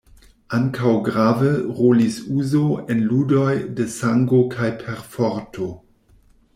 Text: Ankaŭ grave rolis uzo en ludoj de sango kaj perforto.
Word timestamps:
Ankaŭ 0.59 0.93
grave 1.07 1.51
rolis 1.81 2.17
uzo 2.39 2.63
en 2.95 3.05
ludoj 3.13 3.53
de 3.81 3.89
sango 4.01 4.43
kaj 4.57 4.75
perforto. 4.85 5.73